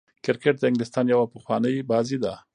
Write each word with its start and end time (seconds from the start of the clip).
کرکټ 0.23 0.55
د 0.59 0.63
انګلستان 0.69 1.05
يوه 1.13 1.25
پخوانۍ 1.33 1.75
بازي 1.89 2.17
ده. 2.23 2.33